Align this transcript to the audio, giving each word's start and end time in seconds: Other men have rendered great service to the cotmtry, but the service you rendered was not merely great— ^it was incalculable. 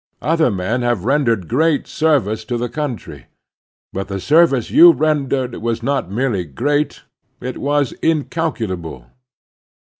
Other 0.23 0.49
men 0.49 0.81
have 0.81 1.05
rendered 1.05 1.47
great 1.47 1.85
service 1.85 2.43
to 2.45 2.57
the 2.57 2.67
cotmtry, 2.69 3.25
but 3.93 4.07
the 4.07 4.19
service 4.19 4.71
you 4.71 4.91
rendered 4.91 5.57
was 5.57 5.83
not 5.83 6.09
merely 6.09 6.43
great— 6.43 7.03
^it 7.39 7.57
was 7.57 7.91
incalculable. 8.01 9.11